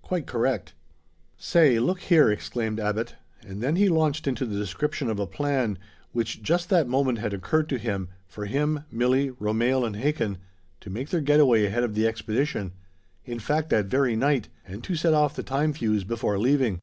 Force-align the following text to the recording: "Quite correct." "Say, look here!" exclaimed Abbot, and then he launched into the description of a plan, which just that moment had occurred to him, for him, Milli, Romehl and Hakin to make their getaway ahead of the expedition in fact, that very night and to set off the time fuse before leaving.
"Quite 0.00 0.24
correct." 0.26 0.72
"Say, 1.36 1.78
look 1.78 2.00
here!" 2.00 2.30
exclaimed 2.32 2.80
Abbot, 2.80 3.16
and 3.46 3.60
then 3.62 3.76
he 3.76 3.90
launched 3.90 4.26
into 4.26 4.46
the 4.46 4.56
description 4.56 5.10
of 5.10 5.18
a 5.18 5.26
plan, 5.26 5.76
which 6.12 6.42
just 6.42 6.70
that 6.70 6.88
moment 6.88 7.18
had 7.18 7.34
occurred 7.34 7.68
to 7.68 7.76
him, 7.76 8.08
for 8.26 8.46
him, 8.46 8.84
Milli, 8.90 9.32
Romehl 9.38 9.84
and 9.84 9.96
Hakin 9.96 10.38
to 10.80 10.88
make 10.88 11.10
their 11.10 11.20
getaway 11.20 11.66
ahead 11.66 11.84
of 11.84 11.94
the 11.94 12.06
expedition 12.06 12.72
in 13.26 13.38
fact, 13.38 13.68
that 13.68 13.84
very 13.84 14.16
night 14.16 14.48
and 14.66 14.82
to 14.84 14.94
set 14.96 15.12
off 15.12 15.36
the 15.36 15.42
time 15.42 15.74
fuse 15.74 16.02
before 16.04 16.38
leaving. 16.38 16.80